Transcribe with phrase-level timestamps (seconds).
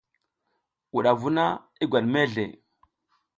[0.93, 1.45] Wudavu na
[1.83, 2.45] i gwat mezle.